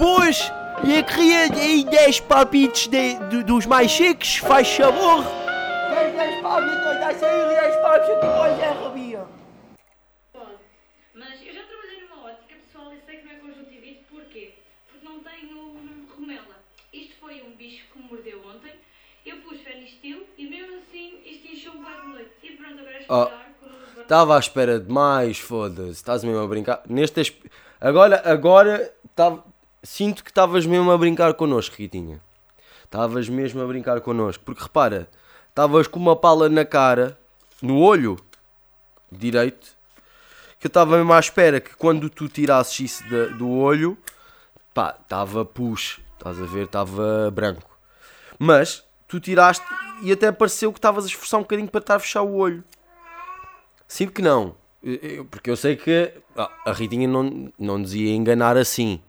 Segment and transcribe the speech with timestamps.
[0.00, 0.50] Pois,
[0.82, 5.22] eu queria aí 10 palpites de, de- dos mais chiques, faz favor.
[5.90, 9.24] 10, 10 palpites, dá sair 10 palpites aqui para o Zé Rabia.
[10.32, 10.52] Pode.
[11.14, 14.04] Mas eu já trabalhei numa ótica, pessoal, e sei que não é conjuntivite.
[14.10, 14.54] Porquê?
[14.90, 15.76] Porque não tenho
[16.18, 16.56] romela.
[16.94, 18.72] Isto foi um bicho que me mordeu ontem.
[19.26, 22.30] Eu pus fenistil e mesmo assim isto inchou um bocado de noite.
[22.42, 24.00] E pronto, agora é Oh.
[24.00, 25.90] Estava à espera de mais, foda-se.
[25.90, 26.80] Estás mesmo a brincar.
[26.88, 27.44] Neste asp-
[27.78, 29.44] Agora, agora, tava...
[29.82, 32.20] sinto que estavas mesmo a brincar connosco, Ritinha.
[32.84, 34.42] Estavas mesmo a brincar connosco.
[34.44, 35.08] Porque repara,
[35.48, 37.18] estavas com uma pala na cara,
[37.62, 38.18] no olho
[39.10, 39.68] direito,
[40.58, 43.96] que eu estava mesmo à espera que quando tu tirasses isso da- do olho,
[44.74, 46.00] pá, estava push.
[46.18, 46.64] Estás a ver?
[46.64, 47.70] Estava branco.
[48.38, 49.64] Mas tu tiraste
[50.02, 52.62] e até pareceu que estavas a esforçar um bocadinho para estar a fechar o olho.
[53.88, 54.54] Sinto que não.
[54.82, 59.00] Eu- Porque eu sei que ah, a Ritinha não, não nos ia enganar assim,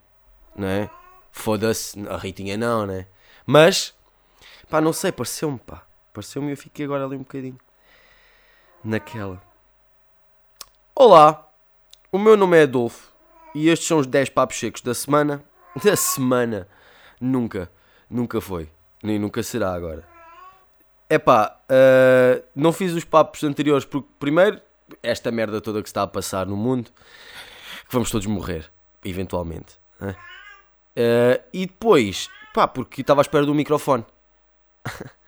[0.61, 0.89] não é?
[1.31, 3.07] Foda-se, a Ritinha não, né?
[3.45, 3.93] Mas,
[4.69, 5.83] pá, não sei, pareceu-me, pá.
[6.13, 7.57] Pareceu-me e eu fiquei agora ali um bocadinho
[8.83, 9.41] naquela.
[10.93, 11.49] Olá,
[12.11, 13.11] o meu nome é Adolfo
[13.55, 15.43] e estes são os 10 papos secos da semana.
[15.81, 16.67] Da semana,
[17.17, 17.71] nunca,
[18.09, 18.69] nunca foi,
[19.01, 20.05] nem nunca será agora.
[21.09, 24.59] Epá, uh, não fiz os papos anteriores porque, primeiro,
[25.01, 26.91] esta merda toda que está a passar no mundo,
[27.87, 28.69] que vamos todos morrer,
[29.05, 29.79] eventualmente.
[29.97, 30.13] né?
[30.91, 34.05] Uh, e depois, pá, porque estava à espera do microfone.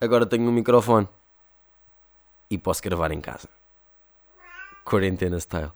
[0.00, 1.08] Agora tenho um microfone
[2.50, 3.48] e posso gravar em casa.
[4.84, 5.72] Quarentena style.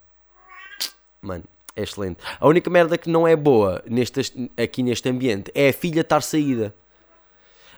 [1.20, 2.18] Mano, é excelente.
[2.38, 6.22] A única merda que não é boa neste, aqui neste ambiente é a filha estar
[6.22, 6.74] saída.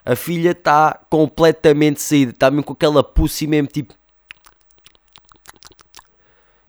[0.05, 2.31] A filha está completamente saída.
[2.31, 3.93] Está mesmo com aquela pussy mesmo tipo.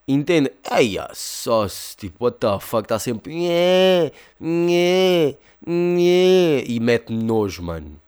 [0.09, 0.53] Entende?
[0.65, 3.35] Ah, só tipo, what the fuck, está sempre.
[3.35, 8.01] Nhé, nhé, nhé, e mete nojo, mano.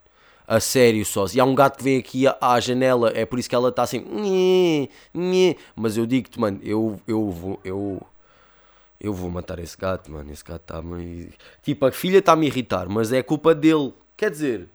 [0.46, 1.26] A sério, só.
[1.34, 3.82] E há um gato que vem aqui à, janela, é por isso que ela está
[3.82, 3.98] assim.
[4.00, 5.56] Nhé, nhé.
[5.74, 7.60] Mas eu digo-te, mano, eu, eu vou.
[7.64, 8.00] Eu,
[9.00, 10.32] eu vou matar esse gato, mano.
[10.32, 10.82] Esse gato está.
[11.62, 13.92] Tipo, a filha está a me irritar, mas é culpa dele.
[14.16, 14.68] Quer dizer.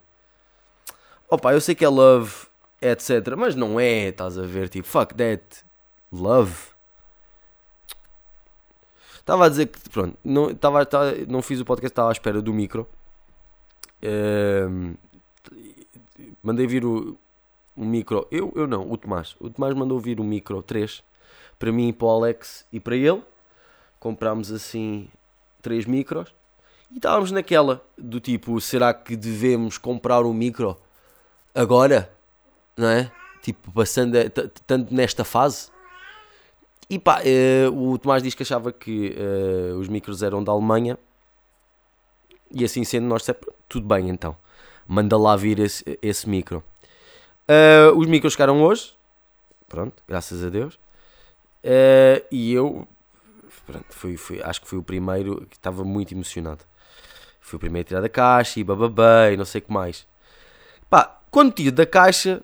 [1.30, 2.48] Opa, eu sei que é love,
[2.82, 3.36] etc.
[3.38, 4.70] Mas não é, estás a ver?
[4.70, 5.44] Tipo, fuck that.
[6.12, 6.73] Love.
[9.24, 12.42] Estava a dizer que, pronto, não, tava, tava- não fiz o podcast, estava à espera
[12.42, 12.86] do micro.
[14.02, 14.96] Ehm,
[16.42, 17.18] mandei vir o,
[17.76, 18.28] o micro.
[18.32, 19.36] Eu, eu não, o Tomás.
[19.40, 21.02] O Tomás mandou vir o micro 3
[21.58, 23.24] para mim, para o Alex e para ele.
[24.00, 25.08] Comprámos assim
[25.62, 26.34] três micros.
[26.92, 30.78] E estávamos naquela do tipo, será que devemos comprar um micro
[31.56, 32.14] agora?
[32.76, 33.10] Não é?
[33.42, 35.72] Tipo, passando t- tanto nesta fase.
[36.90, 40.98] E pá, eh, o Tomás diz que achava que eh, os micros eram da Alemanha.
[42.52, 44.36] E assim sendo, nós dissemos, tudo bem então.
[44.88, 46.64] Manda lá vir esse, esse micro.
[47.48, 48.94] Eh, os micros chegaram hoje.
[49.68, 50.78] Pronto, graças a Deus.
[52.32, 52.88] E eu,
[53.66, 56.64] pronto, fui, fui- acho que fui o primeiro que estava muito emocionado.
[57.40, 60.06] Fui o primeiro a tirar da caixa e bababá e não sei o que mais.
[60.90, 62.44] Pá, quando tiro da caixa,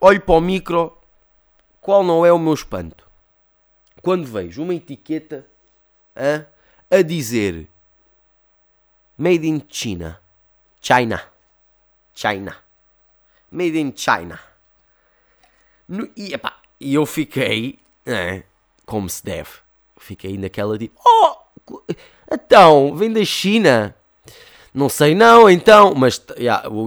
[0.00, 0.96] olho para o micro,
[1.80, 3.09] qual não é o meu espanto?
[4.02, 5.46] Quando vejo uma etiqueta
[6.16, 6.46] hã,
[6.90, 7.68] a dizer
[9.16, 10.18] Made in China.
[10.80, 11.22] China.
[12.14, 12.56] China.
[13.50, 14.40] Made in China.
[15.86, 18.44] No- e, epá, eu fiquei, né,
[18.86, 19.50] como se deve,
[19.98, 21.36] fiquei naquela de, oh,
[22.32, 23.94] então, vem da China.
[24.72, 26.14] Não sei não, então, mas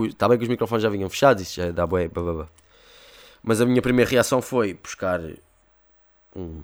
[0.08, 2.10] está bem que os microfones já vinham fechados, isso já dá bué.
[3.42, 5.20] Mas a minha primeira reação foi buscar
[6.34, 6.62] um,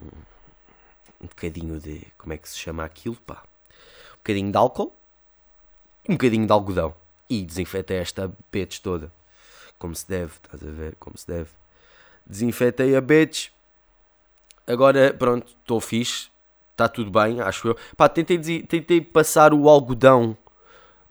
[1.20, 3.42] um bocadinho de, como é que se chama aquilo, pá,
[4.14, 4.94] um bocadinho de álcool
[6.08, 6.94] um bocadinho de algodão
[7.28, 9.12] e desinfetei esta bitch toda,
[9.78, 11.50] como se deve, estás a ver, como se deve.
[12.26, 13.50] Desinfetei a bitch,
[14.66, 16.28] agora pronto, estou fixe,
[16.72, 17.76] está tudo bem, acho eu.
[17.96, 20.36] Pá, tentei, tentei passar o algodão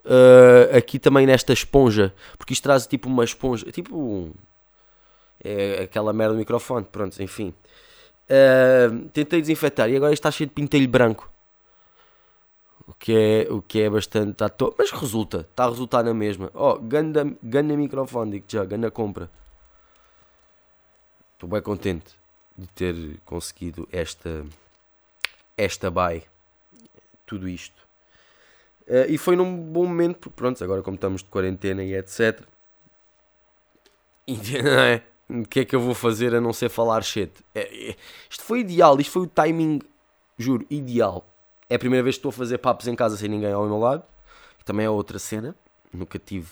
[0.06, 4.34] ah, aqui também nesta esponja, porque isto traz tipo uma esponja, tipo
[5.42, 7.54] é aquela merda do microfone, pronto, enfim.
[8.30, 11.31] Ah, tentei desinfetar e agora está cheio de pintelho branco.
[12.88, 16.14] O que é, o que é bastante à toa, mas resulta, está a resultar na
[16.14, 16.52] mesma.
[16.54, 19.30] Oh, ganda, ganda microfone, digo já, ganda compra.
[21.34, 22.16] Estou bem contente
[22.58, 22.96] de ter
[23.26, 24.44] conseguido esta,
[25.56, 26.24] esta buy,
[27.25, 27.80] tudo isto.
[28.88, 32.42] Eh, e foi num bom momento, porque pronto, agora como estamos de quarentena e etc.
[34.28, 35.04] E, não é?
[35.30, 37.31] O que é que eu vou fazer a não ser falar shit?
[37.54, 37.96] É, é,
[38.30, 39.80] isto foi ideal, isto foi o timing,
[40.38, 41.24] juro, ideal.
[41.70, 43.78] É a primeira vez que estou a fazer papos em casa sem ninguém ao meu
[43.78, 44.04] lado.
[44.66, 45.56] Também é outra cena.
[45.94, 46.50] Nunca tive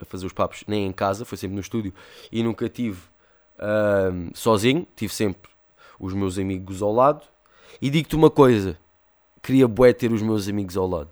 [0.00, 1.94] a fazer os papos nem em casa, foi sempre no estúdio.
[2.32, 3.00] E nunca tive
[4.34, 5.50] sozinho, tive sempre
[5.98, 7.22] os meus amigos ao lado.
[7.80, 8.76] E digo-te uma coisa:
[9.42, 11.10] queria bué ter os meus amigos ao lado.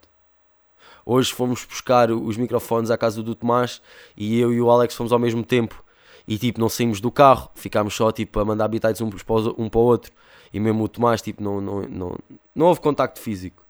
[1.07, 3.83] Hoje fomos buscar os microfones à casa do Tomás
[4.17, 5.84] e eu e o Alex fomos ao mesmo tempo.
[6.27, 9.85] E tipo, não saímos do carro, ficámos só tipo a mandar bitites um para o
[9.85, 10.13] outro.
[10.53, 12.19] E mesmo o Tomás, tipo, não, não, não,
[12.55, 13.65] não houve contacto físico.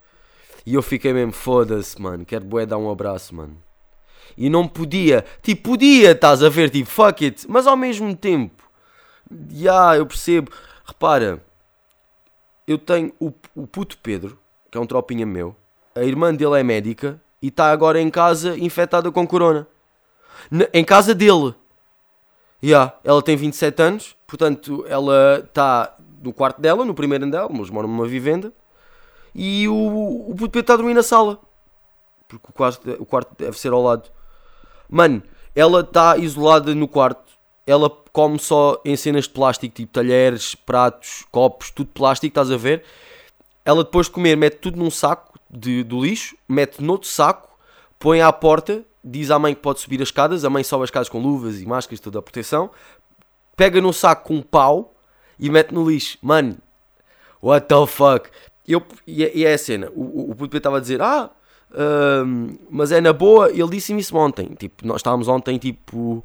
[0.67, 3.57] E eu fiquei mesmo, foda-se, mano, quero bué dar um abraço, mano.
[4.37, 8.65] E não podia, tipo, podia, estás a ver, tipo, fuck it, mas ao mesmo tempo,
[9.51, 10.51] já, yeah, eu percebo.
[10.85, 11.43] Repara,
[12.67, 14.39] eu tenho o, o puto Pedro,
[14.71, 15.55] que é um tropinha meu,
[15.95, 19.67] a irmã dele é médica e está agora em casa infectada com corona.
[20.51, 21.55] N- em casa dele.
[22.65, 27.69] Yeah, ela tem 27 anos, portanto, ela está no quarto dela, no primeiro andar, mas
[27.69, 28.51] mora numa vivenda.
[29.35, 31.39] E o, o puto está a dormir na sala.
[32.27, 34.09] Porque o quarto, o quarto deve ser ao lado.
[34.89, 35.23] Mano,
[35.55, 37.35] ela está isolada no quarto.
[37.67, 42.57] Ela come só em cenas de plástico, tipo talheres, pratos, copos, tudo plástico, estás a
[42.57, 42.83] ver?
[43.63, 47.59] Ela depois de comer mete tudo num saco de, do lixo, mete noutro saco,
[47.99, 50.89] põe à porta, diz à mãe que pode subir as escadas, a mãe sobe as
[50.89, 52.71] escadas com luvas e máscaras, toda a proteção,
[53.55, 54.95] pega num saco com um pau
[55.39, 56.17] e mete no lixo.
[56.23, 56.57] Mano,
[57.43, 58.31] what the fuck?
[58.67, 61.29] Eu, e, é- e é a cena, o, o, puto estava a dizer, ah,
[62.25, 66.25] hum, mas é na boa, ele disse-me isso ontem, tipo, nós estávamos ontem, tipo,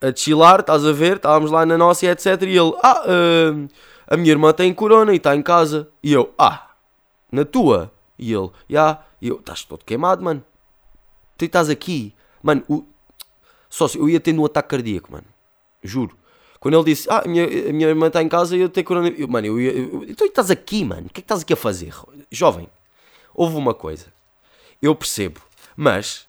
[0.00, 3.04] a chilar, estás a ver, estávamos lá na nossa e etc, e ele, ah,
[3.54, 3.68] hum,
[4.08, 6.70] a minha irmã tem corona e está em casa, e eu, ah,
[7.30, 7.92] na tua?
[8.18, 10.42] E ele, já, e eu, estás todo queimado, mano,
[11.40, 12.84] tu estás aqui, mano, o,
[13.68, 15.24] sócio, eu ia tendo um ataque cardíaco, mano,
[15.82, 16.16] juro.
[16.58, 18.86] Quando ele disse, ah, a minha, a minha irmã está em casa e eu tenho
[18.86, 19.08] corona.
[19.08, 19.72] Eu, mano, eu ia.
[20.10, 21.06] Então estás aqui, mano.
[21.06, 21.94] O que é que estás aqui a fazer?
[22.30, 22.68] Jovem,
[23.34, 24.12] houve uma coisa.
[24.82, 25.40] Eu percebo.
[25.74, 26.28] Mas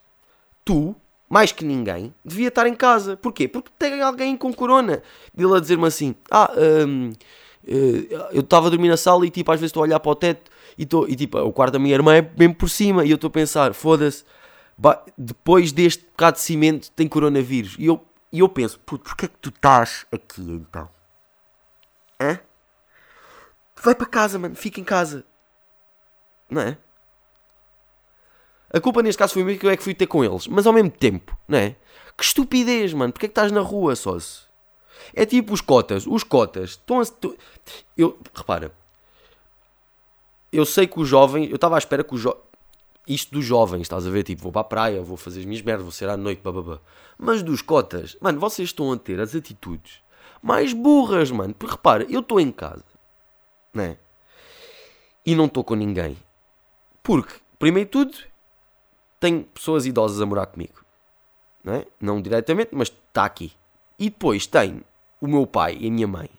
[0.63, 0.95] tu,
[1.27, 3.17] mais que ninguém, devia estar em casa.
[3.17, 3.45] Porquê?
[3.45, 5.03] Porque tem alguém com corona.
[5.37, 6.49] Ele a dizer-me assim, ah,
[6.87, 7.11] hum,
[7.67, 10.11] eh, eu estava a dormir na sala e tipo, às vezes estou a olhar para
[10.11, 13.03] o teto e, estou e tipo, o quarto da minha irmã é mesmo por cima.
[13.03, 14.23] E eu estou a pensar, foda-se,
[15.17, 17.75] depois deste bocado de cimento tem coronavírus.
[17.77, 20.89] E eu, e eu penso, puto, porquê é que tu estás aqui então?
[22.19, 22.39] Hã?
[23.83, 25.25] Vai para casa, mano, fica em casa.
[26.49, 26.77] Não é?
[28.73, 30.47] A culpa neste caso foi minha que eu é que fui ter com eles.
[30.47, 31.75] Mas ao mesmo tempo, não é?
[32.17, 33.11] Que estupidez, mano.
[33.11, 34.45] Porquê é que estás na rua, sócio?
[35.13, 36.05] É tipo os cotas.
[36.07, 37.03] Os cotas estão a...
[37.97, 38.73] Eu, repara.
[40.51, 41.49] Eu sei que os jovens...
[41.49, 42.43] Eu estava à espera que os jovens...
[43.07, 44.24] Isto dos jovens, estás a ver?
[44.24, 46.80] Tipo, vou para a praia, vou fazer as minhas merdas, vou ser à noite, bababá.
[47.18, 50.01] Mas dos cotas, mano, vocês estão a ter as atitudes
[50.42, 51.53] mais burras, mano.
[51.53, 52.86] Porque repara, eu estou em casa,
[53.74, 53.98] né?
[55.25, 56.18] E não estou com ninguém.
[57.03, 58.18] Porque, primeiro de tudo,
[59.19, 60.83] tenho pessoas idosas a morar comigo.
[61.63, 61.86] Não, é?
[62.00, 63.53] não diretamente, mas está aqui.
[64.00, 64.83] E depois tenho
[65.19, 66.30] o meu pai e a minha mãe,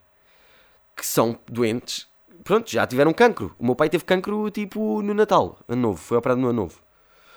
[0.96, 2.08] que são doentes.
[2.44, 3.54] Pronto, já tiveram cancro.
[3.58, 5.98] O meu pai teve cancro tipo no Natal, ano novo.
[5.98, 6.80] Foi operado no ano novo.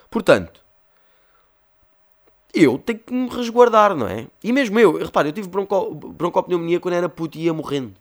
[0.10, 0.66] Portanto,
[2.54, 4.28] eu tenho que me resguardar, não é?
[4.44, 7.94] E mesmo eu, repara, eu tive bronco, broncopneumonia quando era puto e ia morrendo.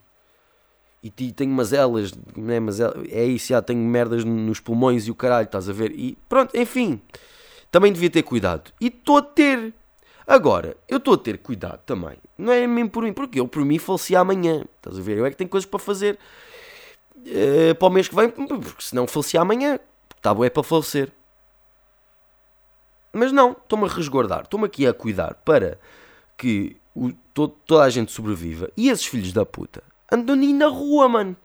[1.03, 5.15] E tenho mazelas, não é, mazela, é isso, já tenho merdas nos pulmões e o
[5.15, 5.91] caralho, estás a ver?
[5.91, 6.99] E pronto, enfim,
[7.71, 8.73] também devia ter cuidado.
[8.81, 9.75] E estou a ter.
[10.27, 12.17] Agora, eu estou a ter cuidado também.
[12.39, 14.65] Não é mesmo por mim, porque eu por mim falecia amanhã.
[14.77, 15.19] Estás a ver?
[15.19, 16.19] Eu é que tenho coisas para fazer
[17.27, 19.79] eh, para o mês que vem, porque senão falecia amanhã.
[20.17, 21.13] Está bom, é para falecer.
[23.13, 25.79] Mas não, estou-me a resguardar, estou-me aqui a cuidar para
[26.37, 28.71] que o- to- toda a gente sobreviva.
[28.77, 31.37] E esses filhos da puta andam nem na rua, mano.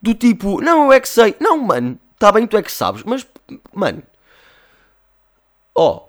[0.00, 1.34] Do tipo, não, eu é que sei.
[1.40, 3.26] Não, mano, está bem, tu é que sabes, mas,
[3.72, 4.02] mano,
[5.74, 6.06] ó,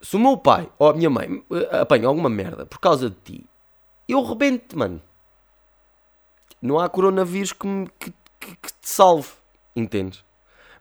[0.00, 3.16] se o meu pai ou a minha mãe eh, apanham alguma merda por causa de
[3.24, 3.46] ti,
[4.08, 5.00] eu rebento, mano.
[6.62, 7.66] Não há coronavírus que,
[7.98, 9.28] que, que- que te salve,
[9.76, 10.24] entendes?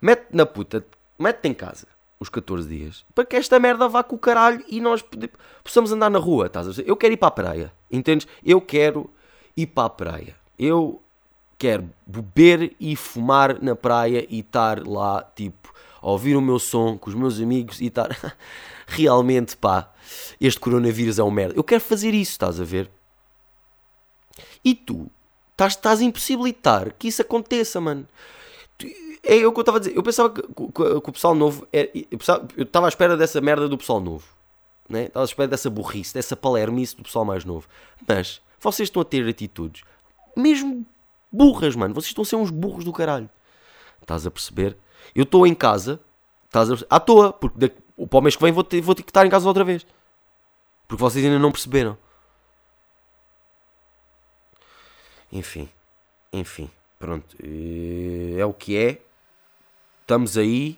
[0.01, 0.85] Mete na puta,
[1.19, 1.87] mete-te em casa
[2.19, 5.03] os 14 dias para que esta merda vá com o caralho e nós
[5.63, 6.87] possamos andar na rua, estás a ver?
[6.87, 8.27] Eu quero ir para a praia, entendes?
[8.45, 9.09] Eu quero
[9.57, 10.35] ir para a praia.
[10.57, 11.01] Eu
[11.57, 16.97] quero beber e fumar na praia e estar lá, tipo, a ouvir o meu som
[16.97, 18.09] com os meus amigos e estar
[18.87, 19.91] realmente, pá,
[20.39, 21.55] este coronavírus é um merda.
[21.55, 22.89] Eu quero fazer isso, estás a ver?
[24.63, 25.09] E tu
[25.61, 28.07] estás, estás a impossibilitar que isso aconteça, mano.
[28.77, 28.87] Tu-
[29.23, 29.95] É o que eu estava a dizer.
[29.95, 31.67] Eu pensava que, que- que o pessoal novo.
[31.71, 34.25] Era, eu pensava- eu estava à espera dessa merda do pessoal novo.
[34.89, 35.05] Né?
[35.05, 37.67] Estava à espera dessa burrice, dessa palermice do pessoal mais novo.
[38.07, 39.83] Mas vocês estão a ter atitudes
[40.35, 40.85] mesmo
[41.31, 41.93] burras, mano.
[41.93, 43.29] Vocês estão a ser uns burros do caralho.
[44.01, 44.75] estás a perceber?
[45.13, 45.99] Eu estou em casa,
[46.45, 46.87] estás a perceber?
[46.95, 47.75] À toa, porque daqui,
[48.09, 49.85] para o mês que vem vou ter, vou ter que estar em casa outra vez.
[50.87, 51.95] Porque vocês ainda não perceberam.
[55.31, 55.69] Enfim,
[56.33, 56.69] enfim,
[56.99, 57.35] pronto.
[58.37, 58.99] É o que é.
[60.01, 60.77] Estamos aí,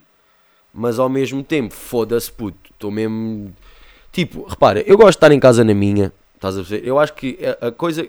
[0.73, 2.71] mas ao mesmo tempo, foda-se, puto.
[2.71, 3.53] Estou mesmo.
[4.11, 6.13] Tipo, repara, eu gosto de estar em casa na minha.
[6.35, 6.85] Estás a ver?
[6.85, 8.07] Eu acho que a, a coisa.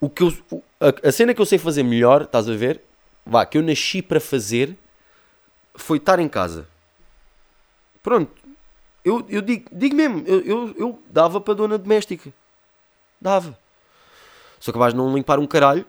[0.00, 0.32] O que eu,
[0.80, 2.80] a, a cena que eu sei fazer melhor, estás a ver?
[3.26, 4.76] Vá, que eu nasci para fazer
[5.74, 6.66] foi estar em casa.
[8.02, 8.32] Pronto.
[9.04, 12.32] Eu, eu digo, digo mesmo, eu, eu, eu dava para dona doméstica.
[13.20, 13.58] Dava.
[14.60, 15.84] Sou capaz de não limpar um caralho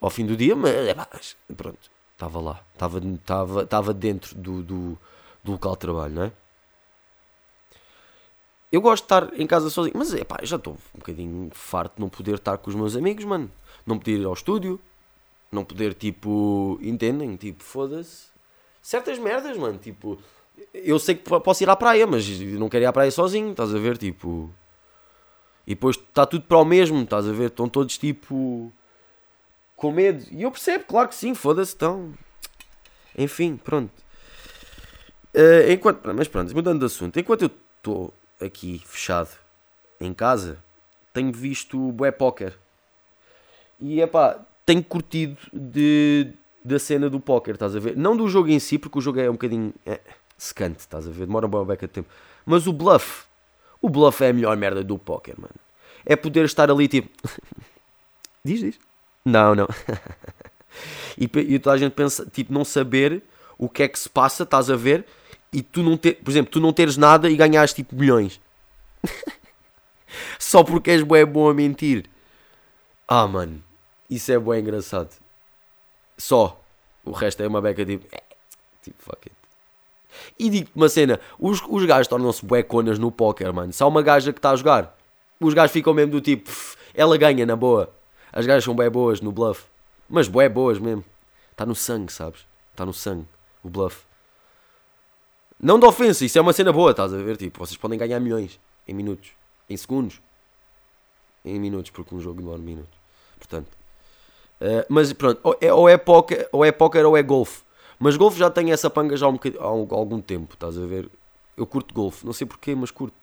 [0.00, 1.78] ao fim do dia, mas mas pronto,
[2.12, 4.98] estava lá, estava, estava, estava dentro do, do,
[5.42, 6.32] do local de trabalho, não é?
[8.70, 11.96] Eu gosto de estar em casa sozinho, mas é pá, já estou um bocadinho farto
[11.96, 13.50] de não poder estar com os meus amigos, mano.
[13.84, 14.80] Não poder ir ao estúdio,
[15.50, 17.36] não poder, tipo, entendem?
[17.36, 18.28] Tipo, foda-se.
[18.82, 20.18] Certas merdas, mano, tipo,
[20.74, 23.50] eu sei que po- posso ir à praia, mas não quero ir à praia sozinho,
[23.52, 23.98] estás a ver?
[23.98, 24.50] Tipo,
[25.66, 27.46] e depois está tudo para o mesmo, estás a ver?
[27.46, 28.72] Estão todos tipo
[29.76, 30.24] com medo.
[30.30, 32.12] E eu percebo, claro que sim, foda-se, então.
[33.16, 33.92] Enfim, pronto.
[35.34, 39.30] Eh, enquanto, mas pronto, mudando de assunto, enquanto eu estou aqui fechado
[40.00, 40.58] em casa,
[41.12, 42.58] tenho visto bué póquer.
[43.80, 46.32] E é pá, tenho curtido de,
[46.64, 47.96] da cena do póquer, estás a ver?
[47.96, 50.00] Não do jogo em si, porque o jogo é um bocadinho é,
[50.36, 51.26] secante, estás a ver?
[51.26, 52.08] Demora uma beca de tempo.
[52.44, 53.24] Mas o bluff,
[53.82, 55.54] o bluff é a melhor merda do póquer, mano.
[56.06, 57.10] É poder estar ali tipo.
[58.44, 58.78] diz, diz.
[59.24, 59.66] Não, não.
[61.18, 63.22] e, e toda a gente pensa, tipo, não saber
[63.58, 65.04] o que é que se passa, estás a ver?
[65.52, 68.40] E tu não ter, por exemplo, tu não teres nada e ganhares tipo milhões.
[70.38, 72.08] Só porque és bué bom a mentir.
[73.06, 73.62] Ah, mano,
[74.08, 75.10] isso é bué engraçado.
[76.16, 76.58] Só.
[77.04, 78.06] O resto é uma beca tipo.
[78.12, 78.22] eh,
[78.82, 79.36] Tipo, fuck it.
[80.38, 83.72] E digo-te uma cena: os, os gajos tornam-se bué conas no póquer, mano.
[83.72, 84.96] Se há uma gaja que está a jogar,
[85.40, 87.92] os gajos ficam mesmo do tipo, "Pff, ela ganha na boa.
[88.32, 89.64] As gajas são bué boas no bluff.
[90.08, 91.04] Mas bué boas mesmo.
[91.50, 92.46] Está no sangue, sabes?
[92.70, 93.26] Está no sangue,
[93.62, 94.04] o bluff.
[95.60, 97.36] Não de ofensa, isso é uma cena boa, estás a ver?
[97.36, 99.30] Tipo, vocês podem ganhar milhões em minutos,
[99.70, 100.20] em segundos,
[101.44, 102.98] em minutos, porque um jogo demora minutos.
[103.38, 103.68] Portanto,
[104.60, 107.62] eh, mas pronto, ou é, ou é póquer ou é, póquer, ou é golfe.
[108.02, 110.84] Mas golfe já tem essa panga já há, um há um- algum tempo, estás a
[110.84, 111.08] ver?
[111.56, 113.14] Eu curto golfe, não sei porquê, mas curto.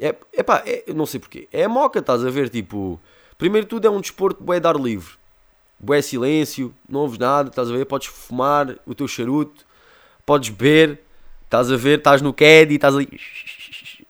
[0.00, 1.48] É, epá, é, não sei porquê.
[1.52, 2.48] É a moca, estás a ver?
[2.48, 2.98] Tipo,
[3.38, 5.14] primeiro tudo é um desporto bué de ar livre.
[5.78, 7.84] Bué silêncio, não ouves nada, estás a ver?
[7.84, 9.64] Podes fumar o teu charuto,
[10.26, 11.00] podes beber,
[11.44, 11.98] estás a ver?
[11.98, 13.08] Estás no caddy, estás ali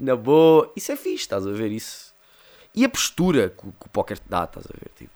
[0.00, 0.72] na boa.
[0.74, 1.70] Isso é fixe, estás a ver?
[1.70, 2.14] Isso.
[2.74, 4.90] E a postura que, que o póquer te dá, estás a ver?
[4.96, 5.12] Tipo,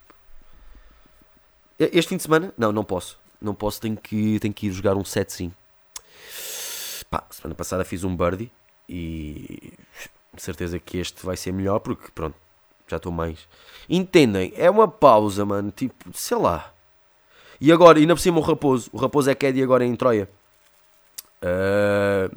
[1.78, 2.52] este fim de semana?
[2.58, 3.18] Não, não posso.
[3.40, 5.52] Não posso, tenho que, tenho que ir jogar um set sim.
[7.10, 8.50] Pá, semana passada fiz um birdie
[8.88, 9.72] e
[10.36, 12.36] certeza que este vai ser melhor porque pronto,
[12.86, 13.46] já estou mais.
[13.88, 14.52] Entendem?
[14.56, 15.70] É uma pausa, mano.
[15.70, 16.72] Tipo, sei lá.
[17.60, 18.90] E agora, ainda por cima o Raposo.
[18.92, 20.28] O Raposo é Caddy agora em Troia.
[21.42, 22.34] Uh,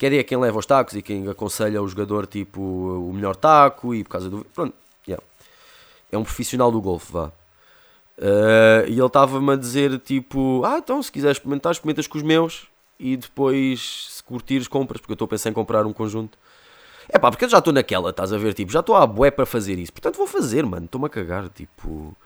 [0.00, 4.02] é quem leva os tacos e quem aconselha o jogador, tipo, o melhor taco e
[4.02, 4.44] por causa do.
[4.46, 4.74] Pronto,
[5.06, 5.22] yeah.
[6.10, 7.30] É um profissional do golfe, vá.
[8.22, 12.22] Uh, e ele estava-me a dizer, tipo, ah, então se quiseres experimentar, experimentas com os
[12.22, 16.38] meus e depois, se curtires, compras, porque eu estou a pensar em comprar um conjunto.
[17.08, 18.54] É pá, porque eu já estou naquela, estás a ver?
[18.54, 19.92] Tipo, já estou à bué para fazer isso.
[19.92, 20.84] Portanto, vou fazer, mano.
[20.86, 21.48] Estou-me a cagar.
[21.48, 22.16] Tipo,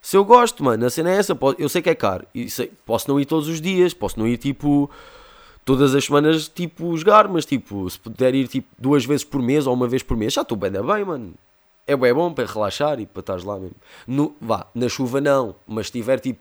[0.00, 1.36] se eu gosto, mano, a cena é essa.
[1.58, 2.26] Eu sei que é caro.
[2.34, 3.94] E sei- posso não ir todos os dias.
[3.94, 4.90] Posso não ir, tipo,
[5.64, 7.26] todas as semanas, tipo, jogar.
[7.28, 10.34] Mas, tipo, se puder ir, tipo, duas vezes por mês ou uma vez por mês,
[10.34, 11.34] já estou bem, bem, mano.
[11.86, 13.76] É bem bom para relaxar e para estares lá mesmo.
[14.06, 15.54] No, vá, na chuva não.
[15.66, 16.40] Mas se tiver, tipo,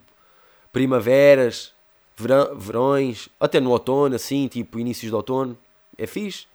[0.71, 1.73] primaveras,
[2.15, 5.57] verão, verões, até no outono, assim, tipo, inícios de outono,
[5.97, 6.47] é fixe.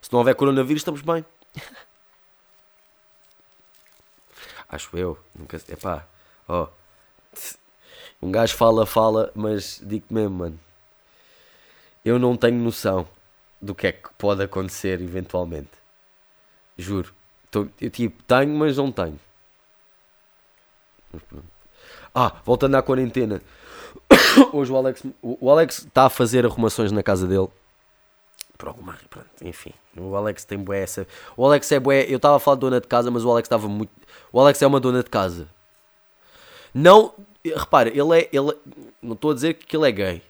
[0.00, 1.24] Se não houver coronavírus, estamos bem.
[4.68, 5.18] Acho eu.
[5.34, 5.56] Nunca.
[5.68, 6.06] Epá,
[6.46, 6.68] ó.
[8.20, 10.60] Um gajo fala, fala, mas digo-te mesmo, mano.
[12.04, 13.08] Eu não tenho noção
[13.60, 15.70] do que é que pode acontecer eventualmente.
[16.76, 17.17] Juro.
[17.64, 19.18] Tô- eu tipo, tenho, mas não tenho.
[21.12, 21.22] Mas.
[22.14, 23.40] Ah, voltando à quarentena.
[24.52, 27.48] Hoje o Alex o Alex está a fazer arrumações na casa dele
[28.58, 31.06] por alguma pronto, enfim, o Alex tem bué essa.
[31.36, 33.46] O Alex é bué, eu estava a falar de dona de casa, mas o Alex
[33.46, 33.92] estava muito.
[34.32, 35.48] O Alex é uma dona de casa.
[36.74, 38.52] Não, repara, ele é, ele
[39.00, 40.22] não estou a dizer que ele é gay.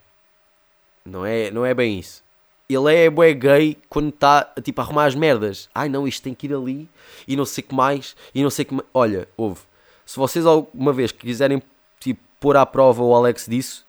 [1.06, 2.22] Não é, não é bem isso.
[2.68, 5.68] Ele é bué gay quando está tipo a arrumar as merdas.
[5.74, 6.88] Ai não, isto tem que ir ali
[7.26, 8.86] e não sei o que mais e não sei que mais.
[8.92, 9.60] Olha, ouve,
[10.04, 11.62] se vocês alguma vez quiserem
[11.98, 13.86] tipo pôr à prova o Alex disso,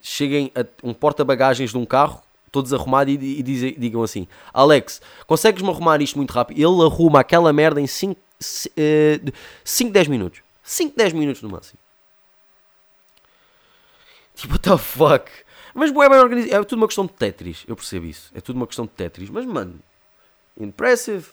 [0.00, 5.68] cheguem a um porta-bagagens de um carro, todos arrumados, e, e digam assim: Alex, consegues-me
[5.68, 6.58] arrumar isto muito rápido?
[6.58, 8.20] Ele arruma aquela merda em 5,
[9.92, 10.40] 10 minutos.
[10.62, 11.78] 5, 10 minutos no máximo.
[14.34, 15.30] Tipo, what the fuck?
[15.74, 16.54] Mas bué bem organizado.
[16.62, 17.64] É tudo uma questão de Tetris.
[17.68, 18.30] Eu percebo isso.
[18.34, 19.30] É tudo uma questão de Tetris.
[19.30, 19.78] Mas, mano,
[20.58, 21.26] impressive.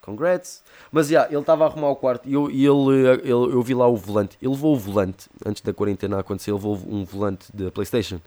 [0.00, 0.62] Congrats.
[0.92, 3.74] Mas, já, ele estava a arrumar o quarto e eu, e ele, ele- eu vi
[3.74, 4.36] lá o volante.
[4.40, 8.20] Ele levou o volante, antes da quarentena acontecer, ele levou um volante da Playstation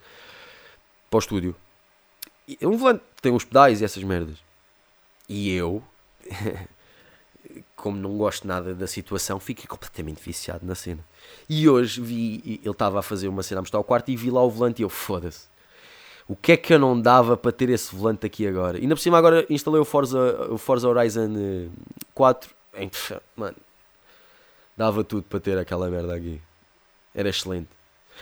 [1.10, 1.56] para o estúdio.
[2.60, 4.38] É um volante tem uns pedais e essas merdas.
[5.30, 5.84] E eu,
[7.78, 11.00] como não gosto nada da situação, fiquei completamente viciado na cena.
[11.48, 14.30] E hoje vi, ele estava a fazer uma cena a mostrar o quarto e vi
[14.30, 15.46] lá o volante e eu, foda-se.
[16.28, 18.78] O que é que eu não dava para ter esse volante aqui agora?
[18.78, 20.20] E ainda por cima agora instalei o Forza,
[20.50, 21.70] o Forza Horizon eh,
[22.14, 22.50] 4.
[22.76, 23.56] Em, pff, mano,
[24.76, 26.42] dava tudo para ter aquela merda aqui.
[27.16, 27.70] Era excelente.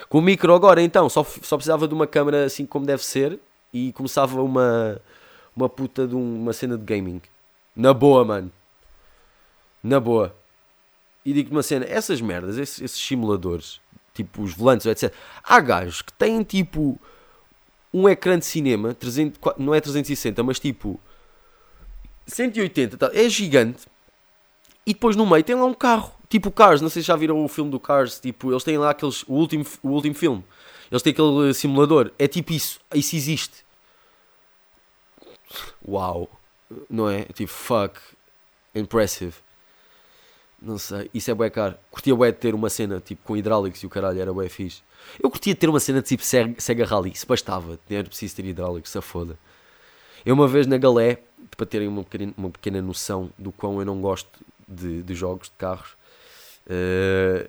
[0.09, 3.39] Com o micro agora então, só, só precisava de uma câmera assim como deve ser
[3.74, 5.01] e começava uma,
[5.55, 7.21] uma puta de um- uma cena de gaming.
[7.75, 8.51] Na boa, mano.
[9.86, 10.36] Na boa.
[11.24, 13.80] E digo-te uma cena, essas merdas, esses, esses simuladores,
[14.15, 15.13] tipo os volantes, etc.
[15.44, 17.00] Há gajos que têm tipo
[17.94, 21.00] um ecrã de cinema, 300, qua- não é 360, mas tipo
[22.25, 23.86] 180, tá, é gigante.
[24.88, 27.44] E depois no meio tem lá um carro, tipo Cars, não sei se já viram
[27.44, 30.44] o filme do Cars, tipo, eles têm lá aqueles, o último, o último filme.
[30.92, 33.63] Eles têm aquele eh, simulador, é tipo isso, isso existe.
[35.88, 36.30] Uau,
[36.89, 37.24] não é?
[37.25, 38.00] Tipo, fuck,
[38.74, 39.34] impressive.
[40.65, 41.75] Não sei, isso é bué caro.
[41.91, 44.81] Curtia bué de ter uma cena tipo com hidráulicos e o caralho era bué fixe.
[45.22, 48.36] Eu curtia de ter uma cena de tipo Sega Sega Rally, se bastava, era preciso
[48.36, 49.38] ter hidráulicos, se foda.
[50.25, 51.19] Eu uma vez na Galé,
[51.55, 54.27] para terem uma pequena, uma pequena noção do quão eu não gosto
[54.67, 55.95] de, de jogos de carros,
[56.67, 57.48] eh,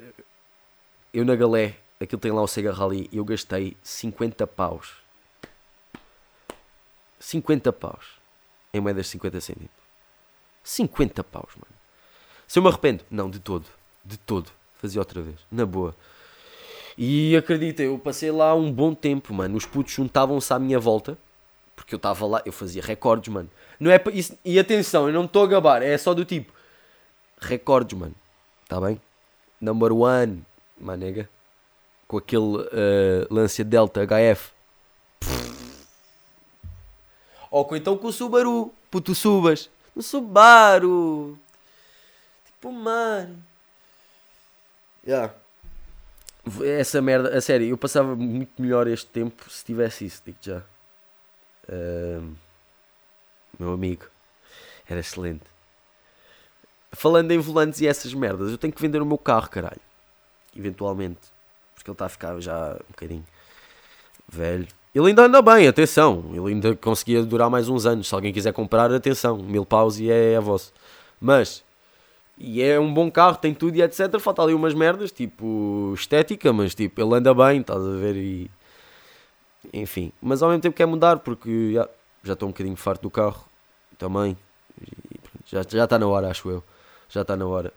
[1.14, 4.92] eu na Galé, aquilo tem lá o Sega Rally, eu gastei 50 paus.
[7.18, 8.04] 50 paus
[8.74, 9.70] em moedas de 50 cêntimos.
[10.62, 11.76] 50 paus, mano.
[12.46, 13.04] Se eu me arrependo?
[13.10, 13.66] Não, de todo.
[14.04, 14.50] De todo.
[14.74, 15.36] Fazia outra vez.
[15.50, 15.94] Na boa.
[16.96, 19.56] E acredita, eu passei lá um bom tempo, mano.
[19.56, 21.18] Os putos juntavam-se à minha volta.
[21.74, 23.50] Porque eu estava lá, eu fazia recordes, mano.
[23.78, 25.82] Não é isso, E atenção, eu não estou a gabar.
[25.82, 26.52] É só do tipo.
[27.38, 28.14] Recordes, mano.
[28.62, 29.00] Está bem?
[29.60, 30.42] Number one,
[30.80, 31.28] manega.
[32.08, 34.52] Com aquele eh, Lancia Delta HF.
[37.50, 38.72] Ou então com o Subaru.
[38.90, 39.68] Puto subas.
[39.94, 41.38] No Subaru.
[42.56, 43.42] Tipo, mano.
[45.06, 45.32] Yeah.
[46.64, 50.62] Essa merda, a sério, eu passava muito melhor este tempo se tivesse isso, digo já.
[51.68, 52.34] Ahm,
[53.58, 54.06] meu amigo,
[54.88, 55.44] era excelente.
[56.92, 59.80] Falando em volantes e essas merdas, eu tenho que vender o meu carro, caralho.
[60.56, 61.20] Eventualmente.
[61.74, 63.24] Porque ele está a ficar já um bocadinho
[64.28, 64.66] velho.
[64.94, 66.24] Ele ainda anda bem, atenção.
[66.32, 68.08] Ele ainda conseguia durar mais uns anos.
[68.08, 69.36] Se alguém quiser comprar, atenção.
[69.36, 70.72] Mil paus e é a vosso.
[71.20, 71.62] Mas,
[72.38, 74.18] e é um bom carro, tem tudo e etc.
[74.20, 78.16] Falta ali umas merdas, tipo estética, mas tipo, ele anda bem, estás a ver?
[78.16, 78.50] E
[79.72, 81.88] enfim, mas ao mesmo tempo quer mudar porque já
[82.24, 83.44] já estou um bocadinho farto do carro
[83.98, 84.36] também.
[85.46, 86.62] Já já está na hora, acho eu.
[87.08, 87.72] Já está na hora.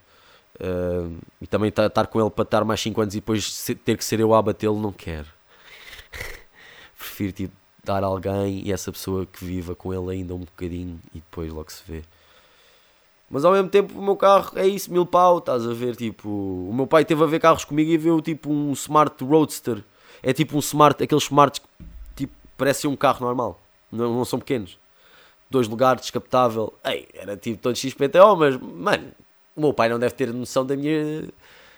[0.60, 3.98] Ahm, e também tá- estar com ele para estar mais 5 anos e depois ter
[3.98, 5.28] que ser eu a abatê-lo, não quero.
[6.98, 11.19] Prefiro tipo, dar alguém e essa pessoa que viva com ele ainda um bocadinho e
[11.19, 12.04] depois logo se vê.
[13.30, 16.28] Mas ao mesmo tempo o meu carro é isso, mil pau, estás a ver, tipo...
[16.28, 19.84] O meu pai teve a ver carros comigo e viu tipo um Smart Roadster.
[20.24, 21.68] É tipo um Smart, aqueles Smarts que
[22.15, 23.60] tipo, parecem um carro normal.
[23.92, 24.78] Não, não são pequenos.
[25.50, 26.74] Dois lugares, descapotável.
[26.84, 29.12] Ei, era tipo todo XPTO, mas, mano,
[29.56, 31.28] o meu pai não deve ter noção da minha...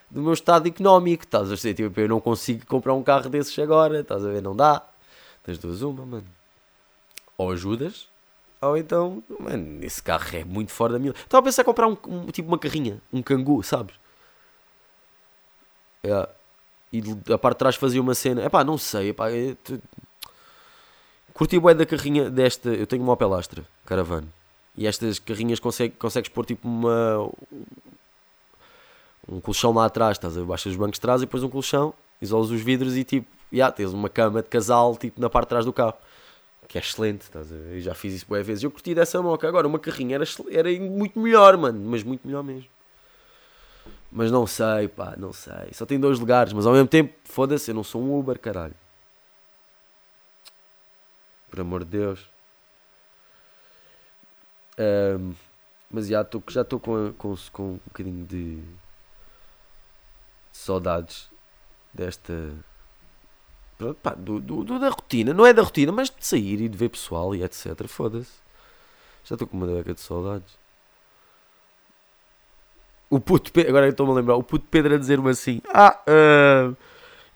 [0.10, 1.74] Do meu estado económico, estás a ver?
[1.74, 4.42] Tipo, eu não consigo comprar um carro desses agora, estás a ver?
[4.42, 4.86] Não dá.
[5.46, 6.28] Das duas, uma, mano.
[7.38, 8.08] Ou ajudas,
[8.62, 11.12] ou então, mano, esse carro é muito fora da minha.
[11.12, 13.96] Estava a pensar em comprar um, um- tipo uma carrinha, um cangu, sabes?
[16.04, 16.30] É.
[16.94, 17.02] E
[17.34, 18.44] a parte de trás fazia uma cena.
[18.44, 19.80] Epá, não sei, epá, eu te-
[21.34, 22.70] curti o da carrinha desta.
[22.70, 24.28] Eu tenho uma Opel Astra, caravana.
[24.76, 27.30] E estas carrinhas consegue, consegues pôr tipo uma.
[29.30, 30.44] Um colchão lá atrás, estás a?
[30.44, 33.72] Baixas os bancos de trás e depois um colchão, isolas os vidros e tipo, já
[33.72, 35.94] tens uma cama de casal tipo na parte de trás do carro
[36.72, 37.76] que é excelente, estás a ver?
[37.76, 38.64] Eu já fiz isso boas vezes.
[38.64, 39.46] Eu curti dessa moca.
[39.46, 41.78] Agora, uma carrinha era, era muito melhor, mano.
[41.82, 42.70] Mas muito melhor mesmo.
[44.10, 45.74] Mas não sei, pá, não sei.
[45.74, 48.74] Só tem dois lugares, mas ao mesmo tempo, foda-se, eu não sou um Uber, caralho.
[51.50, 52.30] Por amor de Deus.
[54.78, 55.34] Ahm,
[55.90, 58.64] mas já estou já com, com, com um bocadinho de
[60.54, 61.30] saudades
[61.94, 62.34] desta
[64.02, 65.34] pá, do, do, do- da rotina.
[65.34, 67.88] Não é da rotina, mas de sair e de ver pessoal e etc.
[67.88, 68.32] Foda-se.
[69.24, 70.60] Já estou com uma beca de saudades.
[73.10, 76.72] O puto Pedro, agora estou-me a lembrar, o puto Pedro a dizer-me assim: Ah, ah,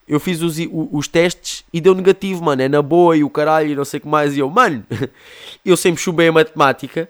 [0.08, 2.62] eu fiz os, os testes e deu negativo, mano.
[2.62, 4.36] É na boa e o caralho e não sei o que mais.
[4.36, 4.86] E eu, mano,
[5.66, 7.10] eu sempre chubei a matemática,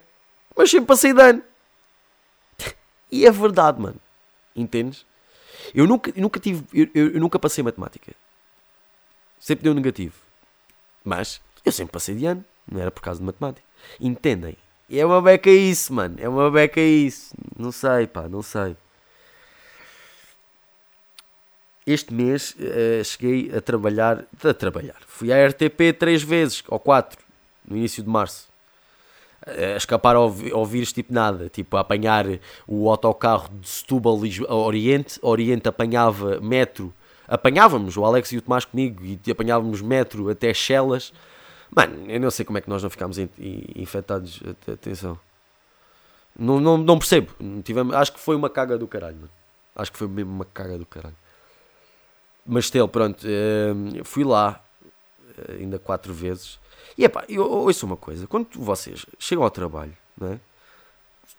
[0.56, 1.44] mas sempre passei de ano.
[3.12, 3.98] E é verdade, mano.
[4.56, 5.06] Entendes?
[5.74, 8.14] Eu nunca, eu nunca tive, eu, eu- eu nunca passei matemática.
[9.46, 10.16] Sempre deu negativo.
[11.04, 12.44] Mas eu sempre passei de ano.
[12.68, 13.64] Não era por causa de matemática.
[14.02, 14.58] Entendem?
[14.90, 16.16] É uma beca isso, mano.
[16.20, 17.36] É uma beca isso.
[17.56, 18.76] Não sei, pá, não sei.
[21.86, 24.26] Este mês eh, cheguei a trabalhar.
[24.44, 24.98] A trabalhar.
[25.06, 27.24] Fui à RTP três vezes, ou quatro,
[27.68, 28.48] no início de março.
[29.46, 30.32] A escapar ao,
[30.66, 31.50] vírus, tipo nada.
[31.50, 32.26] Tipo, a apanhar
[32.66, 35.20] o autocarro de Setúbal Oriente.
[35.22, 36.92] Oriente apanhava metro.
[37.28, 41.12] Apanhávamos, o Alex e o Tomás comigo, e apanhávamos metro até Chelas.
[41.76, 44.40] Mano, eu não sei como é que nós não ficámos in- in- infectados.
[44.48, 45.20] At- Atenção.
[46.38, 47.32] Não, não, não percebo.
[47.64, 49.30] Tivemos, acho que foi uma caga do caralho, mano.
[49.76, 51.16] Acho que foi mesmo uma caga do caralho.
[52.46, 54.62] Mas, Tel, pronto, eh, fui lá
[55.48, 56.60] eh, ainda quatro vezes.
[56.98, 60.40] E epá, eu ouço uma coisa: quando vocês chegam ao trabalho, não é?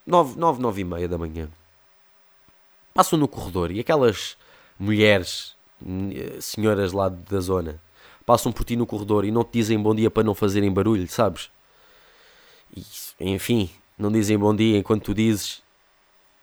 [0.07, 1.49] Nove, nove, nove e meia da manhã,
[2.92, 4.37] passam no corredor e aquelas
[4.79, 7.81] mulheres, eh, senhoras lá da zona.
[8.25, 11.07] Passam por ti no corredor e não te dizem bom dia para não fazerem barulho,
[11.09, 11.51] sabes?
[12.77, 12.83] E,
[13.21, 15.62] enfim, não dizem bom dia enquanto tu dizes.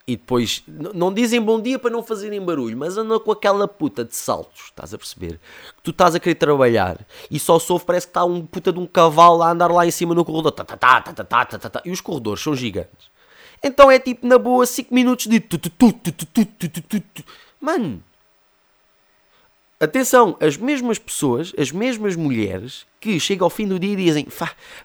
[0.06, 4.04] E depois, não dizem bom dia para não fazerem barulho, mas andam com aquela puta
[4.04, 5.40] de saltos, estás a perceber?
[5.78, 7.00] Que tu estás a querer trabalhar
[7.32, 9.92] e só soube, parece que está um puta de um cavalo a andar lá em
[9.92, 10.52] cima no corredor.
[10.52, 11.82] Tá, tá, tá, tá, tá, tá, tá, tá.
[11.86, 13.10] E os corredores são gigantes.
[13.64, 15.42] Então é tipo, na boa, 5 minutos de...
[17.62, 18.04] Mano,
[19.84, 24.28] Atenção, as mesmas pessoas, as mesmas mulheres que chegam ao fim do dia e dizem: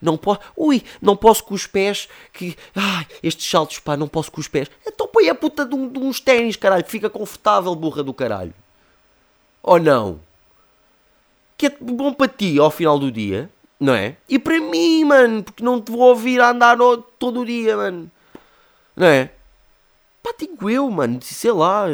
[0.03, 4.33] não posso, ui, não posso com os pés, que, ai, estes saltos, pá, não posso
[4.33, 4.69] com os pés.
[4.85, 8.53] Então põe a puta de, um- de uns ténis, caralho, fica confortável, burra do caralho.
[9.63, 10.21] Ou não?
[11.57, 14.17] Que é bom para ti ao final do dia, não é?
[14.29, 16.77] E para mim, mano, porque não te vou ouvir a andar
[17.21, 18.11] todo o dia, mano,
[18.97, 19.31] não é?
[20.23, 21.87] Pá, digo eu, mano, sei lá.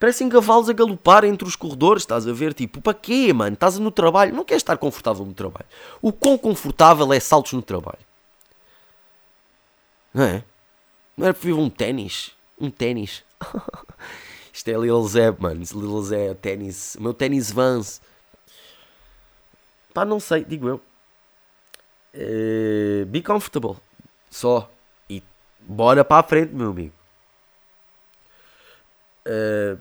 [0.00, 2.54] Parecem cavalos a galopar entre os corredores, estás a ver?
[2.54, 3.52] Tipo, para quê, mano?
[3.52, 5.66] Estás no trabalho, não queres estar confortável no trabalho.
[6.00, 7.98] O quão confortável é saltos no trabalho?
[10.14, 10.42] Não é?
[11.14, 12.34] Não era preferível um ténis?
[12.58, 13.22] Um ténis.
[14.50, 15.62] Isto é Lil Zé, mano.
[15.74, 16.94] Lil Zé, ténis.
[16.94, 18.00] O meu ténis Vans.
[19.92, 20.80] Pá, não sei, digo eu.
[22.14, 23.76] Eh, be comfortable.
[24.30, 24.70] Só.
[25.10, 25.22] E
[25.60, 26.94] bora para a frente, meu amigo.
[29.26, 29.76] Eh,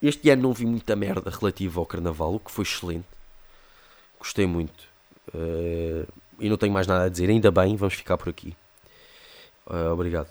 [0.00, 3.06] este ano não vi muita merda relativa ao carnaval, o que foi excelente.
[4.18, 4.84] Gostei muito.
[5.34, 6.06] Eh,
[6.40, 7.28] e não tenho mais nada a dizer.
[7.28, 8.56] Ainda bem, vamos ficar por aqui.
[9.70, 10.28] Eh, obrigado.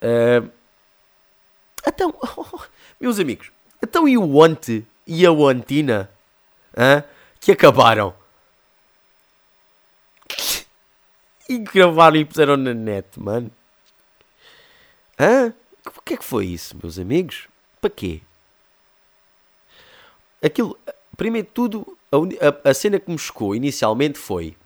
[0.00, 0.42] Eh,
[1.86, 2.14] então,
[3.00, 3.50] meus amigos,
[3.82, 6.08] então e o Ante e a Wantina
[6.76, 7.02] hã?
[7.40, 8.14] que acabaram?
[11.48, 13.50] E gravaram e puseram na net, mano.
[15.84, 17.46] O que é que foi isso, meus amigos?
[17.78, 18.22] Para quê?
[20.42, 20.76] Aquilo,
[21.16, 24.56] primeiro de tudo, a, a cena que me chocou inicialmente foi: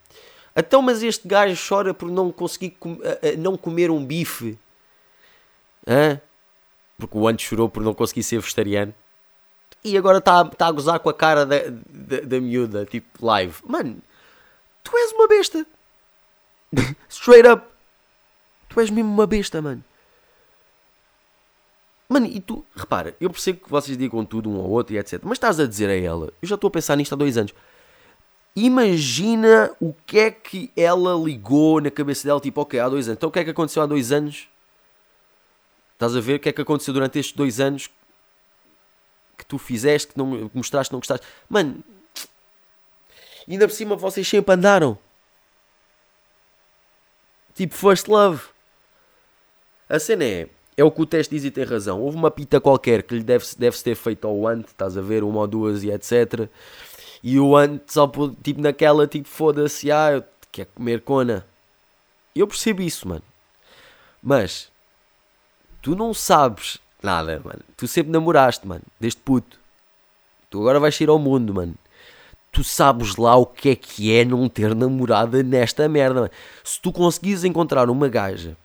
[0.57, 4.59] então, mas este gajo chora por não conseguir com- a- a- não comer um bife.
[5.87, 6.21] Hã?
[6.99, 8.95] Porque o antes chorou por não conseguir ser vegetariano.
[9.85, 13.55] E agora está tá a gozar com a cara da, da, da miúda, tipo live.
[13.65, 13.99] Mano,
[14.83, 15.67] tu és uma besta.
[17.09, 17.65] Straight up.
[18.69, 19.85] Tu és mesmo uma besta, mano.
[22.09, 25.21] Mano, e tu, repara, eu percebo que vocês digam tudo um ao outro e etc.
[25.25, 27.53] Mas estás a dizer a ela, eu já estou a pensar nisto há dois anos.
[28.55, 33.19] Imagina o que é que ela ligou na cabeça dela, tipo, ok, há dois anos.
[33.19, 34.49] Então o que é que aconteceu há dois anos?
[35.95, 37.90] Estás a ver o que é que aconteceu durante estes dois anos
[39.37, 41.27] que tu fizeste, que, não, que mostraste não gostaste?
[41.49, 41.83] Mano,
[43.49, 44.99] ainda por cima vocês sempre andaram.
[47.55, 48.42] Tipo, first love.
[49.88, 52.01] A cena é, é o que o teste diz e tem razão.
[52.01, 55.25] Houve uma pita qualquer que lhe deve, deve ter feito ao Ant, estás a ver,
[55.25, 56.49] uma ou duas e etc.
[57.23, 58.11] E o Ant só
[58.43, 61.47] tipo, naquela, tipo, foda-se, ah, eu quero comer cona.
[62.35, 63.23] Eu percebo isso, mano.
[64.23, 64.71] Mas,
[65.81, 67.61] tu não sabes nada, mano.
[67.77, 69.59] Tu sempre namoraste, mano, desde puto.
[70.51, 71.75] Tu agora vais sair ao mundo, mano.
[72.53, 76.33] Tu sabes lá o que é que é não ter namorada nesta merda, mano.
[76.62, 78.57] Se tu conseguires encontrar uma gaja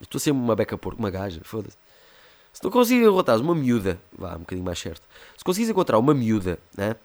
[0.00, 1.76] Estou a ser uma beca porco, uma gaja, foda-se.
[2.52, 5.02] Se não conseguires encontrar uma miúda, vá, um bocadinho mais certo.
[5.36, 6.96] Se conseguires encontrar uma miúda, né?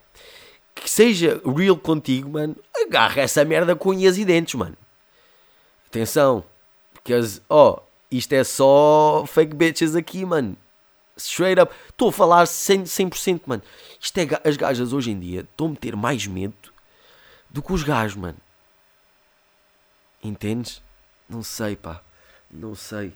[0.74, 4.78] Que seja real contigo, mano, agarra essa merda com unhas e dentes, mano.
[5.88, 6.44] Atenção,
[6.94, 7.14] porque,
[7.50, 10.56] ó, oh, isto é só fake bitches aqui, mano.
[11.18, 11.74] Straight up.
[11.90, 13.64] Estou a falar 100%, 100% mano.
[14.00, 16.54] Isto é, as gajas hoje em dia estão a meter mais medo
[17.50, 18.38] do que os gajos, mano.
[20.24, 20.82] Entendes?
[21.28, 22.02] Não sei, pá.
[22.52, 23.14] Não sei.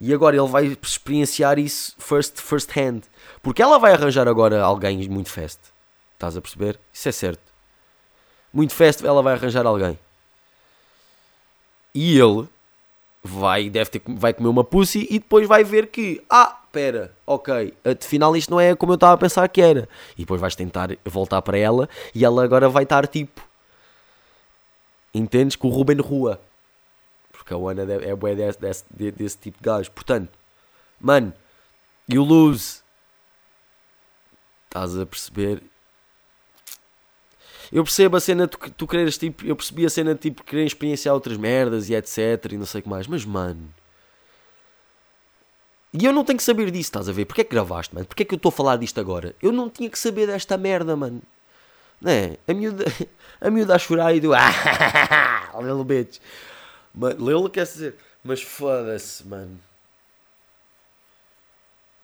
[0.00, 3.02] E agora ele vai experienciar isso first, first hand.
[3.42, 5.60] Porque ela vai arranjar agora alguém muito fast.
[6.14, 6.78] Estás a perceber?
[6.92, 7.42] Isso é certo.
[8.52, 9.98] Muito fast ela vai arranjar alguém.
[11.94, 12.48] E ele
[13.22, 17.74] vai, deve ter, vai comer uma pussy e depois vai ver que, ah, pera, ok,
[17.84, 19.88] afinal isto não é como eu estava a pensar que era.
[20.16, 23.42] E depois vais tentar voltar para ela e ela agora vai estar tipo,
[25.12, 25.56] entendes?
[25.56, 26.40] Com o Ruben Rua.
[27.48, 29.90] Porque a Ana é boa desse, desse, desse tipo de gajo.
[29.92, 30.30] Portanto,
[31.00, 31.32] mano,
[32.06, 32.82] you lose.
[34.66, 35.62] Estás a perceber?
[37.72, 38.86] Eu percebo a cena tu, tu
[39.18, 39.46] tipo.
[39.46, 42.52] Eu percebi a cena de tipo querer experienciar outras merdas e etc.
[42.52, 43.06] E não sei o que mais.
[43.06, 43.72] Mas mano.
[45.94, 47.24] E eu não tenho que saber disso, estás a ver?
[47.24, 48.06] Porquê é que gravaste, mano?
[48.06, 49.34] Porquê é que eu estou a falar disto agora?
[49.40, 51.22] Eu não tinha que saber desta merda, mano.
[51.98, 52.36] Não é?
[52.46, 52.84] A miúda,
[53.40, 54.32] a miúda a chorar e do.
[54.36, 56.20] Ah, little bitch.
[56.94, 57.96] Lilo quer dizer.
[58.24, 59.58] Mas foda-se, mano.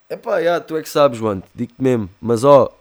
[0.08, 1.42] Epá, já, tu é que sabes, mano.
[1.54, 2.08] Digo-te mesmo.
[2.20, 2.74] Mas ó.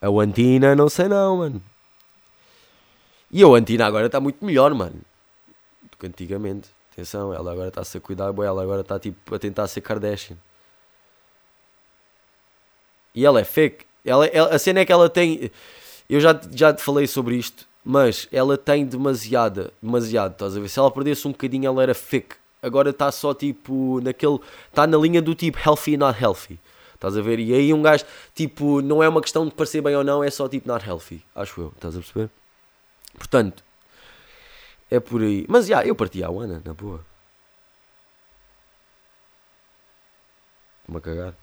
[0.00, 1.62] A Antina, não sei não, mano.
[3.30, 5.00] E a Antina agora está muito melhor, mano.
[5.90, 6.68] Do que antigamente.
[6.92, 10.36] Atenção, ela agora está-se a cuidar, boy, ela agora está tipo a tentar ser Kardashian.
[13.14, 13.84] E ela é fake.
[14.04, 15.50] Ela, ela, a cena é que ela tem.
[16.08, 19.72] Eu já, já te falei sobre isto, mas ela tem demasiada.
[19.80, 20.68] Demasiado, estás a ver?
[20.68, 22.34] Se ela perdesse um bocadinho, ela era fake.
[22.60, 24.40] Agora está só tipo naquele.
[24.68, 26.58] Está na linha do tipo healthy not healthy.
[26.96, 27.38] Estás a ver?
[27.38, 30.30] E aí um gajo, tipo, não é uma questão de parecer bem ou não, é
[30.30, 31.22] só tipo not healthy.
[31.32, 32.28] Acho eu, estás a perceber?
[33.16, 33.62] Portanto,
[34.90, 35.46] é por aí.
[35.48, 37.04] Mas já, eu parti a Ana, na boa.
[40.88, 41.34] Uma cagar.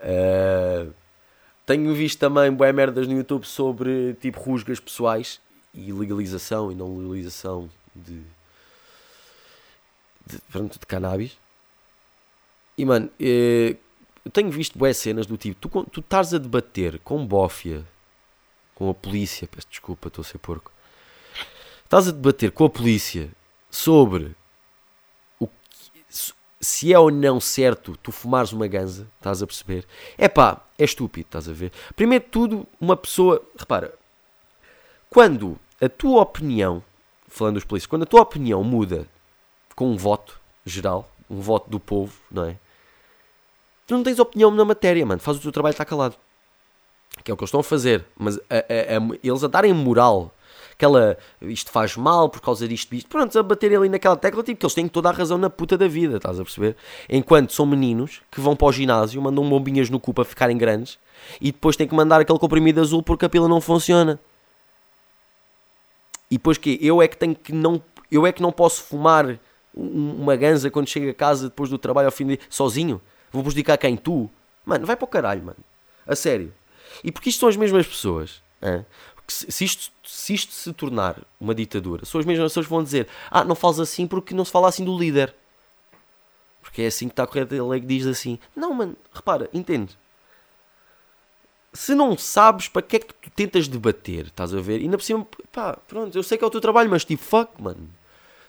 [0.00, 0.92] uh,
[1.66, 5.40] tenho visto também boé merdas no YouTube sobre tipo rusgas pessoais
[5.74, 8.22] e legalização e não legalização de,
[10.26, 11.36] de, pronto, de cannabis.
[12.78, 13.76] E mano, eh,
[14.24, 17.84] eu tenho visto boas cenas do tipo, tu, tu estás a debater com bófia
[18.76, 20.70] com a polícia, peço desculpa, estou a ser porco.
[21.82, 23.30] Estás a debater com a polícia
[23.70, 24.36] sobre
[26.60, 29.86] se é ou não certo tu fumares uma ganza, estás a perceber?
[30.16, 31.72] É pá, é estúpido, estás a ver?
[31.94, 33.94] Primeiro de tudo, uma pessoa, repara,
[35.10, 36.82] quando a tua opinião,
[37.28, 39.06] falando dos polícias, quando a tua opinião muda
[39.74, 42.56] com um voto geral, um voto do povo, não é?
[43.86, 45.20] Tu não tens opinião na matéria, mano.
[45.20, 46.16] Faz o teu trabalho, está calado
[47.24, 49.72] que é o que eles estão a fazer, mas a, a, a, eles a darem
[49.72, 50.32] moral,
[50.76, 54.60] aquela isto faz mal por causa disto, isto, pronto, a bater ali naquela tecla, tipo,
[54.60, 56.76] que eles têm toda a razão na puta da vida, estás a perceber?
[57.08, 60.98] Enquanto são meninos que vão para o ginásio, mandam bombinhas no cu para ficarem grandes
[61.40, 64.20] e depois têm que mandar aquele comprimido azul porque a pila não funciona.
[66.30, 69.38] E depois que eu é que tenho que não, eu é que não posso fumar
[69.74, 73.00] uma ganza quando chego a casa depois do trabalho ao fim de sozinho.
[73.32, 73.96] Vou prejudicar quem?
[73.96, 74.28] Tu?
[74.64, 75.58] Mano, vai para o caralho, mano.
[76.06, 76.52] A sério.
[77.04, 78.42] E porque isto são as mesmas pessoas.
[79.28, 79.50] É?
[79.50, 83.08] Se, isto, se isto se tornar uma ditadura, são as mesmas pessoas que vão dizer:
[83.30, 85.34] Ah, não falas assim porque não se fala assim do líder.
[86.62, 88.38] Porque é assim que está a correr a lei que diz assim.
[88.54, 89.96] Não, mano, repara, entende?
[91.72, 94.80] Se não sabes para que é que tu tentas debater, estás a ver?
[94.80, 97.22] E ainda por cima, pá, pronto, eu sei que é o teu trabalho, mas tipo,
[97.22, 97.88] fuck, mano.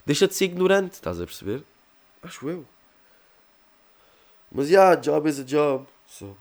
[0.06, 1.62] Deixa de ser ignorante, estás a perceber?
[2.24, 2.66] Acho eu.
[4.52, 5.86] Mas, yeah, job is a job.
[6.08, 6.36] So,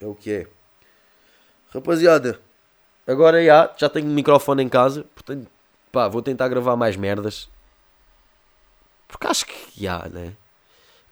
[0.00, 0.46] é o que é.
[1.70, 2.40] Rapaziada,
[3.06, 5.46] agora já, já tenho um microfone em casa, portanto,
[5.90, 7.48] pá, vou tentar gravar mais merdas.
[9.08, 10.34] Porque acho que já, né?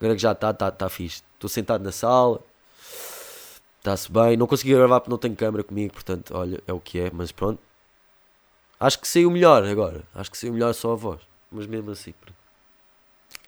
[0.01, 1.23] Agora que já está, está tá fixe.
[1.35, 2.41] Estou sentado na sala,
[3.79, 4.37] está-se bem.
[4.37, 7.31] Não consegui gravar porque não tenho câmera comigo, portanto, olha, é o que é, mas
[7.33, 7.61] pronto.
[8.79, 10.03] Acho que saiu melhor agora.
[10.15, 11.21] Acho que saiu melhor só a voz.
[11.53, 12.39] Mas mesmo assim, pronto.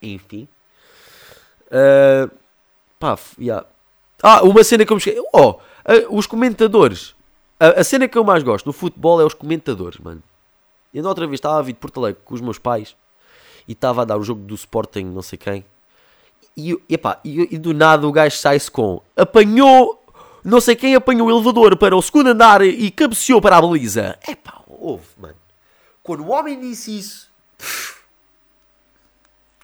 [0.03, 0.47] Enfim.
[1.69, 2.31] Uh,
[2.99, 3.67] pá, yeah.
[4.23, 5.23] Ah, uma cena que eu me esqueci.
[5.33, 7.15] Oh, Uh, os comentadores.
[7.63, 10.21] A, a, cena que eu mais gosto no futebol é os comentadores, mano.
[10.93, 12.97] Eu na outra vez estava a vir de Porto Alegre com os meus pais
[13.69, 15.65] e estava a dar o jogo do Sporting, não sei quem.
[16.57, 20.05] E, epá, e, e do nada o gajo sai-se com apanhou,
[20.43, 24.19] não sei quem apanhou o elevador para o segundo andar e cabeceou para a baliza.
[24.27, 25.37] Epá, ouve, mano.
[26.03, 27.31] Quando o homem disse isso,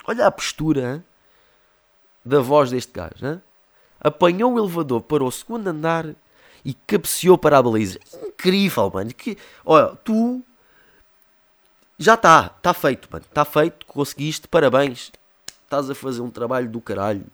[0.07, 1.05] Olha a postura
[2.25, 3.27] da voz deste gajo.
[3.27, 3.43] Hein?
[4.01, 6.15] Apanhou o elevador para o segundo andar
[6.69, 7.99] e cabeceou para a baliza.
[8.27, 9.11] Incrível, mano.
[9.15, 10.45] Que, olha, tu
[11.99, 13.25] já está, está feito, mano.
[13.27, 15.11] Está feito, conseguiste, parabéns.
[15.65, 17.25] Estás a fazer um trabalho do caralho.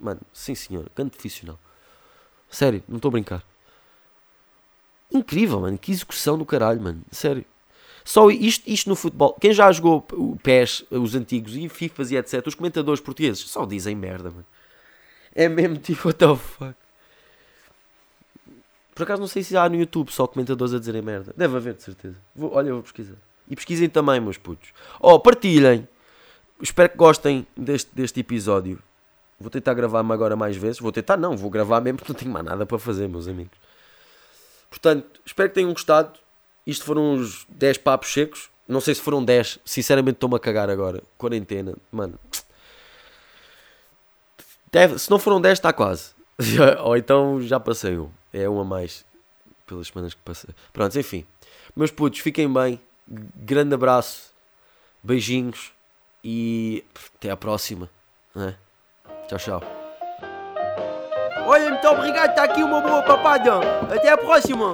[0.00, 1.56] Mano, sim senhor, canto profissional.
[2.50, 3.44] Sério, não estou a brincar.
[5.12, 5.78] Incrível, mano.
[5.78, 7.02] Que execução do caralho, mano.
[7.12, 7.44] Sério.
[8.04, 9.36] Só isto, isto no futebol.
[9.40, 13.64] Quem já jogou o PES, os antigos, e FIFAs e etc., os comentadores portugueses só
[13.64, 14.46] dizem merda, mano.
[15.32, 16.81] É mesmo tipo, what the fuck.
[18.94, 21.32] Por acaso não sei se há no YouTube só comentadores a dizerem merda.
[21.36, 22.16] Deve haver, de certeza.
[22.34, 23.16] Vou, olha, eu vou pesquisar.
[23.48, 24.70] E pesquisem também, meus putos.
[25.00, 25.88] Oh, partilhem.
[26.60, 28.78] Espero que gostem deste, deste episódio.
[29.40, 30.78] Vou tentar gravar-me agora mais vezes.
[30.78, 33.56] Vou tentar, não, vou gravar mesmo porque não tenho mais nada para fazer, meus amigos.
[34.70, 36.18] Portanto, espero que tenham gostado.
[36.66, 38.50] Isto foram uns 10 papos secos.
[38.68, 39.58] Não sei se foram 10.
[39.64, 41.02] Sinceramente, estou-me a cagar agora.
[41.18, 42.18] Quarentena, mano.
[44.70, 46.12] Deve, se não foram 10, está quase.
[46.84, 48.08] Ou então já passei um.
[48.32, 49.04] É um a mais
[49.66, 50.50] pelas semanas que passei.
[50.72, 51.26] Pronto, enfim.
[51.74, 52.80] Meus putos, fiquem bem.
[53.08, 54.32] Grande abraço.
[55.02, 55.72] Beijinhos.
[56.24, 56.84] E
[57.16, 57.90] até à próxima.
[58.36, 58.54] É?
[59.28, 59.62] Tchau, tchau.
[61.46, 62.30] Olha, muito obrigado.
[62.30, 63.58] Está aqui uma boa papada.
[63.92, 64.72] Até a próxima.